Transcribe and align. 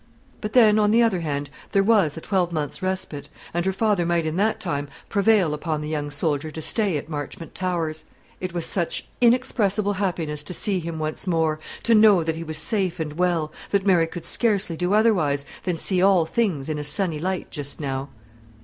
But 0.41 0.53
then, 0.53 0.79
on 0.79 0.89
the 0.89 1.03
other 1.03 1.19
hand, 1.19 1.51
there 1.73 1.83
was 1.83 2.17
a 2.17 2.21
twelvemonth's 2.21 2.81
respite; 2.81 3.29
and 3.53 3.67
her 3.67 3.71
father 3.71 4.03
might 4.03 4.25
in 4.25 4.35
that 4.37 4.59
time 4.59 4.87
prevail 5.09 5.53
upon 5.53 5.81
the 5.81 5.89
young 5.89 6.09
soldier 6.09 6.49
to 6.49 6.59
stay 6.59 6.97
at 6.97 7.07
Marchmont 7.07 7.53
Towers. 7.53 8.05
It 8.39 8.51
was 8.51 8.65
such 8.65 9.07
inexpressible 9.21 9.93
happiness 9.93 10.41
to 10.45 10.55
see 10.55 10.79
him 10.79 10.97
once 10.97 11.27
more, 11.27 11.59
to 11.83 11.93
know 11.93 12.23
that 12.23 12.35
he 12.35 12.43
was 12.43 12.57
safe 12.57 12.99
and 12.99 13.13
well, 13.13 13.51
that 13.69 13.85
Mary 13.85 14.07
could 14.07 14.25
scarcely 14.25 14.75
do 14.75 14.95
otherwise 14.95 15.45
than 15.65 15.77
see 15.77 16.01
all 16.01 16.25
things 16.25 16.67
in 16.67 16.79
a 16.79 16.83
sunny 16.83 17.19
light 17.19 17.51
just 17.51 17.79
now. 17.79 18.09